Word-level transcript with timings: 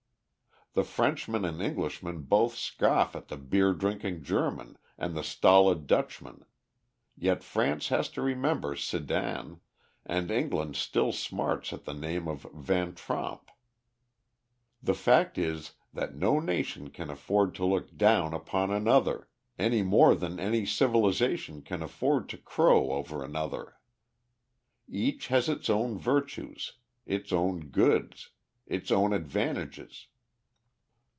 The 0.73 0.85
Frenchman 0.85 1.43
and 1.43 1.61
Englishman 1.61 2.21
both 2.21 2.55
scoff 2.55 3.13
at 3.13 3.27
the 3.27 3.35
beer 3.35 3.73
drinking 3.73 4.23
German 4.23 4.77
and 4.97 5.17
the 5.17 5.21
stolid 5.21 5.85
Dutchman, 5.85 6.45
yet 7.17 7.43
France 7.43 7.89
has 7.89 8.07
to 8.11 8.21
remember 8.21 8.77
Sedan, 8.77 9.59
and 10.05 10.31
England 10.31 10.77
still 10.77 11.11
smarts 11.11 11.73
at 11.73 11.83
the 11.83 11.93
name 11.93 12.25
of 12.29 12.47
Van 12.53 12.95
Tromp. 12.95 13.51
The 14.81 14.93
fact 14.93 15.37
is 15.37 15.73
that 15.93 16.15
no 16.15 16.39
nation 16.39 16.89
can 16.89 17.09
afford 17.09 17.53
to 17.55 17.65
look 17.65 17.97
down 17.97 18.33
upon 18.33 18.71
another, 18.71 19.27
any 19.59 19.81
more 19.83 20.15
than 20.15 20.39
any 20.39 20.65
civilization 20.65 21.63
can 21.63 21.83
afford 21.83 22.29
to 22.29 22.37
crow 22.37 22.91
over 22.91 23.25
another. 23.25 23.75
Each 24.87 25.27
has 25.27 25.49
its 25.49 25.69
own 25.69 25.97
virtues, 25.97 26.75
its 27.05 27.33
own 27.33 27.71
"goods," 27.71 28.29
its 28.65 28.89
own 28.89 29.11
advantages. 29.11 30.07